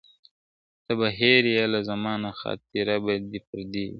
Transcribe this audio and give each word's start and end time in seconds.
ته 0.85 0.91
به 0.99 1.07
هېر 1.19 1.43
یې 1.55 1.63
له 1.73 1.79
زمانه 1.89 2.29
خاطره 2.39 2.95
به 3.05 3.13
دي 3.29 3.39
پردۍ 3.47 3.83
وي 3.85 3.87
` 3.87 3.89